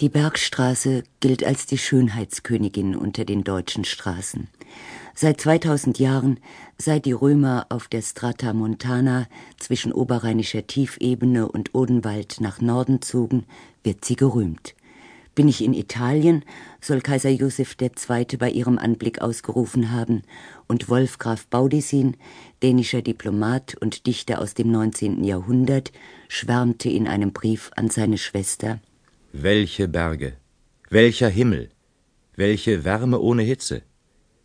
Die 0.00 0.08
Bergstraße 0.08 1.02
gilt 1.18 1.42
als 1.42 1.66
die 1.66 1.76
Schönheitskönigin 1.76 2.94
unter 2.94 3.24
den 3.24 3.42
deutschen 3.42 3.84
Straßen. 3.84 4.46
Seit 5.12 5.40
2000 5.40 5.98
Jahren, 5.98 6.38
seit 6.76 7.04
die 7.04 7.12
Römer 7.12 7.66
auf 7.68 7.88
der 7.88 8.02
Strata 8.02 8.52
Montana 8.52 9.26
zwischen 9.58 9.90
oberrheinischer 9.92 10.68
Tiefebene 10.68 11.48
und 11.48 11.74
Odenwald 11.74 12.40
nach 12.40 12.60
Norden 12.60 13.02
zogen, 13.02 13.44
wird 13.82 14.04
sie 14.04 14.14
gerühmt. 14.14 14.76
Bin 15.34 15.48
ich 15.48 15.64
in 15.64 15.74
Italien, 15.74 16.44
soll 16.80 17.00
Kaiser 17.00 17.30
Joseph 17.30 17.76
II. 17.80 18.36
bei 18.38 18.50
ihrem 18.50 18.78
Anblick 18.78 19.20
ausgerufen 19.20 19.90
haben, 19.90 20.22
und 20.68 20.88
Wolf 20.88 21.18
Graf 21.18 21.48
Baudissin, 21.48 22.16
dänischer 22.62 23.02
Diplomat 23.02 23.74
und 23.80 24.06
Dichter 24.06 24.40
aus 24.40 24.54
dem 24.54 24.70
19. 24.70 25.24
Jahrhundert, 25.24 25.90
schwärmte 26.28 26.88
in 26.88 27.08
einem 27.08 27.32
Brief 27.32 27.72
an 27.74 27.90
seine 27.90 28.18
Schwester 28.18 28.78
welche 29.40 29.86
Berge, 29.86 30.36
welcher 30.90 31.28
Himmel, 31.28 31.68
welche 32.34 32.84
Wärme 32.84 33.20
ohne 33.20 33.42
Hitze, 33.42 33.82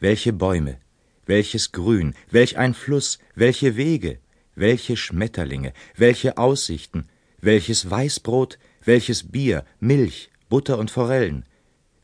welche 0.00 0.32
Bäume, 0.32 0.78
welches 1.26 1.70
Grün, 1.70 2.14
welch 2.28 2.58
ein 2.58 2.74
Fluss, 2.74 3.20
welche 3.36 3.76
Wege, 3.76 4.18
welche 4.56 4.96
Schmetterlinge, 4.96 5.74
welche 5.96 6.38
Aussichten, 6.38 7.06
welches 7.40 7.88
Weißbrot, 7.88 8.58
welches 8.84 9.30
Bier, 9.30 9.64
Milch, 9.78 10.28
Butter 10.48 10.76
und 10.76 10.90
Forellen, 10.90 11.44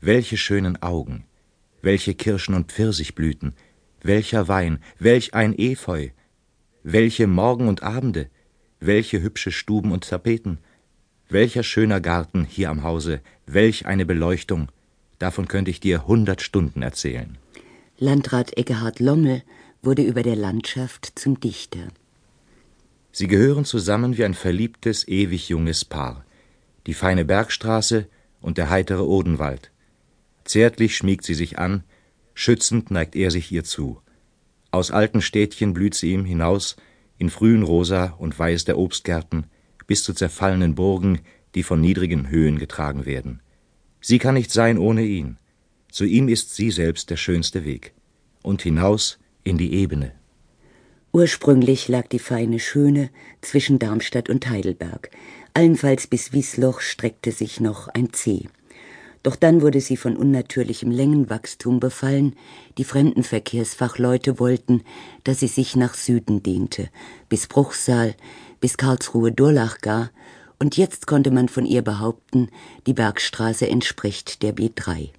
welche 0.00 0.36
schönen 0.36 0.80
Augen, 0.80 1.24
welche 1.82 2.14
Kirschen 2.14 2.54
und 2.54 2.70
Pfirsichblüten, 2.70 3.56
welcher 4.02 4.46
Wein, 4.46 4.78
welch 5.00 5.34
ein 5.34 5.58
Efeu, 5.58 6.10
welche 6.84 7.26
Morgen 7.26 7.66
und 7.66 7.82
Abende, 7.82 8.30
welche 8.78 9.20
hübsche 9.20 9.50
Stuben 9.50 9.90
und 9.90 10.08
Tapeten, 10.08 10.60
welcher 11.28 11.62
schöner 11.62 12.00
Garten 12.00 12.44
hier 12.44 12.70
am 12.70 12.82
Hause, 12.82 13.20
welch 13.46 13.86
eine 13.86 14.06
Beleuchtung, 14.06 14.68
davon 15.18 15.48
könnte 15.48 15.70
ich 15.70 15.80
dir 15.80 16.06
hundert 16.06 16.42
Stunden 16.42 16.82
erzählen. 16.82 17.38
Landrat 17.98 18.56
Eckehard 18.56 19.00
Lommel 19.00 19.42
wurde 19.82 20.02
über 20.02 20.22
der 20.22 20.36
Landschaft 20.36 21.12
zum 21.18 21.40
Dichter. 21.40 21.88
Sie 23.12 23.28
gehören 23.28 23.64
zusammen 23.64 24.18
wie 24.18 24.24
ein 24.24 24.34
verliebtes, 24.34 25.08
ewig 25.08 25.48
junges 25.48 25.84
Paar. 25.84 26.24
Die 26.86 26.94
feine 26.94 27.24
Bergstraße 27.24 28.06
und 28.42 28.58
der 28.58 28.68
heitere 28.68 29.02
Odenwald. 29.02 29.70
Zärtlich 30.44 30.96
schmiegt 30.96 31.24
sie 31.24 31.34
sich 31.34 31.58
an, 31.58 31.82
schützend 32.34 32.90
neigt 32.90 33.16
er 33.16 33.30
sich 33.30 33.50
ihr 33.50 33.64
zu. 33.64 34.00
Aus 34.70 34.90
alten 34.90 35.22
Städtchen 35.22 35.72
blüht 35.72 35.94
sie 35.94 36.12
ihm 36.12 36.24
hinaus, 36.24 36.76
in 37.18 37.30
frühen 37.30 37.62
Rosa 37.62 38.14
und 38.18 38.38
Weiß 38.38 38.66
der 38.66 38.76
Obstgärten, 38.76 39.46
bis 39.86 40.02
zu 40.02 40.12
zerfallenen 40.14 40.74
Burgen, 40.74 41.20
die 41.54 41.62
von 41.62 41.80
niedrigen 41.80 42.28
Höhen 42.28 42.58
getragen 42.58 43.06
werden. 43.06 43.40
Sie 44.00 44.18
kann 44.18 44.34
nicht 44.34 44.50
sein 44.50 44.78
ohne 44.78 45.02
ihn. 45.02 45.38
Zu 45.90 46.04
ihm 46.04 46.28
ist 46.28 46.54
sie 46.54 46.70
selbst 46.70 47.10
der 47.10 47.16
schönste 47.16 47.64
Weg. 47.64 47.92
Und 48.42 48.62
hinaus 48.62 49.18
in 49.44 49.58
die 49.58 49.72
Ebene. 49.72 50.12
Ursprünglich 51.12 51.88
lag 51.88 52.08
die 52.08 52.18
feine 52.18 52.58
Schöne 52.58 53.10
zwischen 53.40 53.78
Darmstadt 53.78 54.28
und 54.28 54.48
Heidelberg. 54.48 55.10
Allenfalls 55.54 56.06
bis 56.06 56.32
Wiesloch 56.32 56.80
streckte 56.80 57.32
sich 57.32 57.60
noch 57.60 57.88
ein 57.88 58.10
See. 58.12 58.48
Doch 59.22 59.34
dann 59.34 59.60
wurde 59.62 59.80
sie 59.80 59.96
von 59.96 60.16
unnatürlichem 60.16 60.90
Längenwachstum 60.90 61.80
befallen. 61.80 62.36
Die 62.78 62.84
Fremdenverkehrsfachleute 62.84 64.38
wollten, 64.38 64.82
dass 65.24 65.40
sie 65.40 65.48
sich 65.48 65.74
nach 65.74 65.94
Süden 65.94 66.44
dehnte, 66.44 66.90
bis 67.28 67.48
Bruchsal, 67.48 68.14
bis 68.66 68.78
Karlsruhe 68.78 69.30
Durlach 69.30 69.78
gar, 69.80 70.10
und 70.58 70.76
jetzt 70.76 71.06
konnte 71.06 71.30
man 71.30 71.48
von 71.48 71.64
ihr 71.64 71.82
behaupten, 71.82 72.48
die 72.88 72.94
Bergstraße 72.94 73.68
entspricht 73.68 74.42
der 74.42 74.56
B3. 74.56 75.10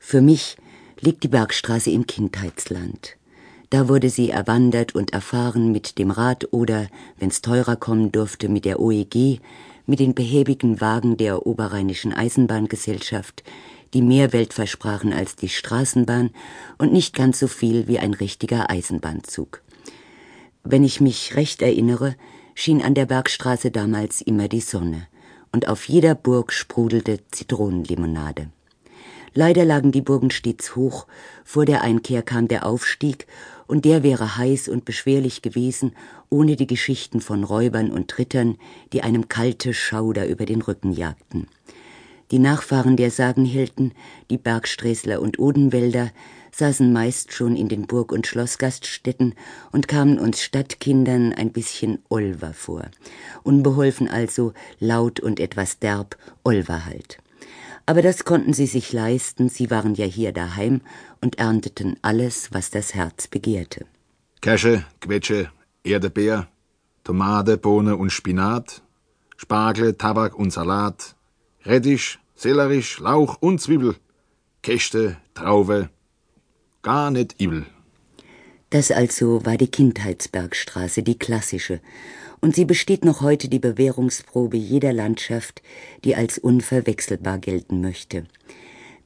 Für 0.00 0.20
mich 0.20 0.56
liegt 0.98 1.22
die 1.22 1.28
Bergstraße 1.28 1.92
im 1.92 2.08
Kindheitsland. 2.08 3.16
Da 3.70 3.88
wurde 3.88 4.10
sie 4.10 4.30
erwandert 4.30 4.96
und 4.96 5.12
erfahren 5.12 5.70
mit 5.70 5.96
dem 5.96 6.10
Rad 6.10 6.48
oder, 6.50 6.88
wenn's 7.20 7.40
teurer 7.40 7.76
kommen 7.76 8.10
durfte, 8.10 8.48
mit 8.48 8.64
der 8.64 8.80
OEG, 8.80 9.40
mit 9.86 10.00
den 10.00 10.16
behäbigen 10.16 10.80
Wagen 10.80 11.16
der 11.16 11.46
Oberrheinischen 11.46 12.12
Eisenbahngesellschaft, 12.12 13.44
die 13.92 14.02
mehr 14.02 14.32
Welt 14.32 14.54
versprachen 14.54 15.12
als 15.12 15.36
die 15.36 15.50
Straßenbahn 15.50 16.30
und 16.78 16.92
nicht 16.92 17.14
ganz 17.14 17.38
so 17.38 17.46
viel 17.46 17.86
wie 17.86 18.00
ein 18.00 18.12
richtiger 18.12 18.70
Eisenbahnzug. 18.70 19.62
Wenn 20.66 20.82
ich 20.82 21.02
mich 21.02 21.36
recht 21.36 21.60
erinnere, 21.60 22.16
schien 22.54 22.82
an 22.82 22.94
der 22.94 23.06
Bergstraße 23.06 23.70
damals 23.70 24.20
immer 24.20 24.48
die 24.48 24.60
Sonne, 24.60 25.06
und 25.52 25.68
auf 25.68 25.88
jeder 25.88 26.14
Burg 26.14 26.52
sprudelte 26.52 27.20
Zitronenlimonade. 27.30 28.48
Leider 29.34 29.64
lagen 29.64 29.90
die 29.90 30.00
Burgen 30.00 30.30
stets 30.30 30.76
hoch, 30.76 31.06
vor 31.44 31.64
der 31.64 31.82
Einkehr 31.82 32.22
kam 32.22 32.46
der 32.46 32.66
Aufstieg, 32.66 33.26
und 33.66 33.84
der 33.84 34.02
wäre 34.02 34.36
heiß 34.36 34.68
und 34.68 34.84
beschwerlich 34.84 35.42
gewesen, 35.42 35.92
ohne 36.30 36.54
die 36.54 36.66
Geschichten 36.66 37.20
von 37.20 37.44
Räubern 37.44 37.90
und 37.90 38.16
Rittern, 38.18 38.56
die 38.92 39.02
einem 39.02 39.28
kalte 39.28 39.74
Schauder 39.74 40.26
über 40.26 40.46
den 40.46 40.62
Rücken 40.62 40.92
jagten. 40.92 41.48
Die 42.30 42.38
Nachfahren 42.38 42.96
der 42.96 43.10
Sagenhelden, 43.10 43.92
die 44.30 44.38
Bergsträßler 44.38 45.20
und 45.20 45.38
Odenwälder, 45.38 46.10
saßen 46.56 46.92
meist 46.92 47.32
schon 47.32 47.56
in 47.56 47.68
den 47.68 47.86
Burg- 47.86 48.12
und 48.12 48.26
Schlossgaststätten 48.26 49.34
und 49.72 49.88
kamen 49.88 50.18
uns 50.18 50.42
Stadtkindern 50.42 51.32
ein 51.32 51.52
bisschen 51.52 51.98
Olver 52.08 52.52
vor. 52.54 52.90
Unbeholfen 53.42 54.08
also, 54.08 54.52
laut 54.78 55.20
und 55.20 55.40
etwas 55.40 55.78
derb, 55.78 56.16
Olver 56.44 56.84
halt. 56.84 57.18
Aber 57.86 58.02
das 58.02 58.24
konnten 58.24 58.52
sie 58.54 58.66
sich 58.66 58.92
leisten, 58.92 59.48
sie 59.48 59.70
waren 59.70 59.94
ja 59.94 60.06
hier 60.06 60.32
daheim 60.32 60.80
und 61.20 61.38
ernteten 61.38 61.96
alles, 62.02 62.52
was 62.52 62.70
das 62.70 62.94
Herz 62.94 63.26
begehrte. 63.26 63.86
Käsche, 64.40 64.84
Quetsche, 65.00 65.50
Erdbeer, 65.82 66.48
Tomate, 67.02 67.58
Bohne 67.58 67.96
und 67.96 68.10
Spinat, 68.10 68.82
Spargel, 69.36 69.94
Tabak 69.94 70.38
und 70.38 70.52
Salat, 70.52 71.16
Rettich, 71.64 72.18
Sellerisch, 72.34 73.00
Lauch 73.00 73.36
und 73.40 73.60
Zwiebel, 73.60 73.96
Käste, 74.62 75.18
Traufe, 75.34 75.90
gar 76.84 77.10
nicht 77.10 77.40
übel. 77.40 77.66
Das 78.70 78.92
also 78.92 79.44
war 79.44 79.56
die 79.56 79.70
Kindheitsbergstraße, 79.70 81.02
die 81.02 81.18
klassische, 81.18 81.80
und 82.40 82.54
sie 82.54 82.64
besteht 82.64 83.04
noch 83.04 83.20
heute 83.20 83.48
die 83.48 83.58
Bewährungsprobe 83.58 84.56
jeder 84.56 84.92
Landschaft, 84.92 85.62
die 86.04 86.14
als 86.14 86.38
unverwechselbar 86.38 87.38
gelten 87.38 87.80
möchte. 87.80 88.26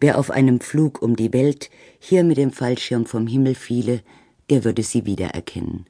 Wer 0.00 0.18
auf 0.18 0.30
einem 0.30 0.60
Flug 0.60 1.02
um 1.02 1.16
die 1.16 1.32
Welt 1.32 1.70
hier 1.98 2.24
mit 2.24 2.36
dem 2.36 2.52
Fallschirm 2.52 3.06
vom 3.06 3.26
Himmel 3.26 3.54
fiele, 3.54 4.00
der 4.50 4.64
würde 4.64 4.82
sie 4.82 5.06
wiedererkennen. 5.06 5.86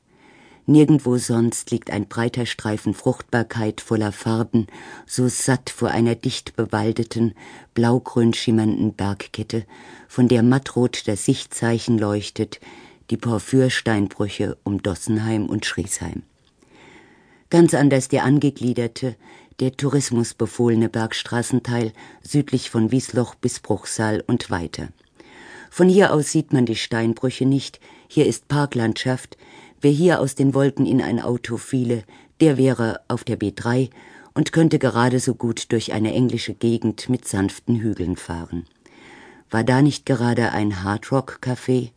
Nirgendwo 0.68 1.16
sonst 1.16 1.70
liegt 1.70 1.90
ein 1.90 2.08
breiter 2.08 2.44
Streifen 2.44 2.92
Fruchtbarkeit 2.92 3.80
voller 3.80 4.12
Farben, 4.12 4.66
so 5.06 5.26
satt 5.26 5.70
vor 5.70 5.88
einer 5.88 6.14
dicht 6.14 6.56
bewaldeten, 6.56 7.32
blaugrün 7.72 8.34
schimmernden 8.34 8.92
Bergkette, 8.92 9.64
von 10.08 10.28
der 10.28 10.42
mattrot 10.42 11.08
das 11.08 11.24
Sichtzeichen 11.24 11.96
leuchtet, 11.96 12.60
die 13.08 13.16
Porphyrsteinbrüche 13.16 14.58
um 14.62 14.82
Dossenheim 14.82 15.46
und 15.46 15.64
Schriesheim. 15.64 16.22
Ganz 17.48 17.72
anders 17.72 18.08
der 18.08 18.24
angegliederte, 18.24 19.16
der 19.60 19.72
tourismusbefohlene 19.72 20.90
Bergstraßenteil 20.90 21.94
südlich 22.20 22.68
von 22.68 22.92
Wiesloch 22.92 23.36
bis 23.36 23.60
Bruchsal 23.60 24.22
und 24.26 24.50
weiter. 24.50 24.88
Von 25.70 25.88
hier 25.88 26.12
aus 26.12 26.30
sieht 26.30 26.52
man 26.52 26.66
die 26.66 26.76
Steinbrüche 26.76 27.46
nicht, 27.46 27.80
hier 28.06 28.26
ist 28.26 28.48
Parklandschaft, 28.48 29.38
Wer 29.80 29.92
hier 29.92 30.20
aus 30.20 30.34
den 30.34 30.54
Wolken 30.54 30.86
in 30.86 31.00
ein 31.00 31.20
Auto 31.20 31.56
fiele, 31.56 32.02
der 32.40 32.56
wäre 32.56 33.00
auf 33.08 33.24
der 33.24 33.38
B3 33.38 33.90
und 34.34 34.52
könnte 34.52 34.78
gerade 34.78 35.20
so 35.20 35.34
gut 35.34 35.72
durch 35.72 35.92
eine 35.92 36.12
englische 36.12 36.54
Gegend 36.54 37.08
mit 37.08 37.26
sanften 37.26 37.76
Hügeln 37.76 38.16
fahren. 38.16 38.64
War 39.50 39.64
da 39.64 39.82
nicht 39.82 40.04
gerade 40.04 40.52
ein 40.52 40.82
Hardrock-Café? 40.82 41.90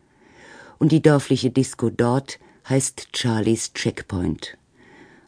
Und 0.79 0.91
die 0.91 1.01
dörfliche 1.01 1.51
Disco 1.51 1.89
dort 1.89 2.39
heißt 2.69 3.09
Charlies 3.13 3.73
Checkpoint. 3.73 4.57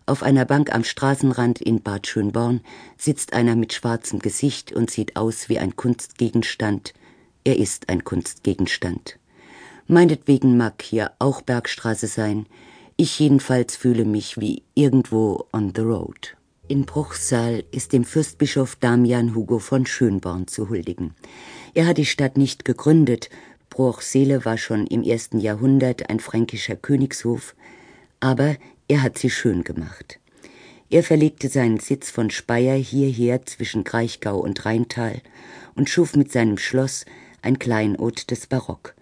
Auf 0.06 0.22
einer 0.22 0.45
Bank 0.45 0.74
am 0.74 0.83
Straßenrand 0.83 1.62
in 1.62 1.81
Bad 1.81 2.07
Schönborn 2.07 2.62
sitzt 2.98 3.33
einer 3.33 3.56
mit 3.56 3.74
schwarzem 3.74 4.19
Gesicht 4.19 4.74
und 4.74 4.92
sieht 4.92 5.16
aus 5.16 5.50
wie 5.50 5.60
ein 5.60 5.75
Kunstgegenstand. 5.75 6.94
Er 7.44 7.57
ist 7.57 7.89
ein 7.89 8.04
Kunstgegenstand. 8.04 9.18
Meinetwegen 9.88 10.56
mag 10.56 10.81
hier 10.81 11.12
auch 11.19 11.41
Bergstraße 11.41 12.07
sein. 12.07 12.45
Ich 12.95 13.19
jedenfalls 13.19 13.75
fühle 13.75 14.06
mich 14.06 14.39
wie 14.39 14.63
irgendwo 14.75 15.45
on 15.51 15.74
the 15.75 15.81
road. 15.81 16.38
In 16.69 16.85
Bruchsal 16.85 17.65
ist 17.71 17.91
dem 17.91 18.06
Fürstbischof 18.06 18.77
Damian 18.77 19.35
Hugo 19.35 19.59
von 19.59 19.85
Schönborn 19.85 20.47
zu 20.47 20.69
huldigen. 20.69 21.13
Er 21.74 21.85
hat 21.85 21.97
die 21.97 22.06
Stadt 22.06 22.38
nicht 22.38 22.63
gegründet. 22.63 23.30
Bruchsele 23.69 24.45
war 24.45 24.57
schon 24.57 24.88
im 24.88 25.03
ersten 25.03 25.39
Jahrhundert 25.39 26.09
ein 26.09 26.21
fränkischer 26.21 26.77
Königshof, 26.77 27.53
aber 28.21 28.56
er 28.88 29.01
hat 29.01 29.18
sie 29.18 29.30
schön 29.30 29.63
gemacht. 29.65 30.19
Er 30.89 31.03
verlegte 31.03 31.50
seinen 31.50 31.80
Sitz 31.80 32.09
von 32.09 32.30
Speyer 32.30 32.75
hierher 32.75 33.45
zwischen 33.45 33.83
Kraichgau 33.83 34.39
und 34.39 34.65
Rheintal 34.65 35.21
und 35.75 35.89
schuf 35.89 36.15
mit 36.15 36.31
seinem 36.31 36.57
Schloss 36.57 37.06
ein 37.41 37.59
Kleinod 37.59 38.31
des 38.31 38.47
Barock 38.47 38.95